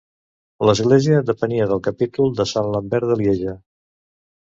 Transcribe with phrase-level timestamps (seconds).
[0.69, 3.59] L'església depenia del capítol de Sant Lambert de Lieja.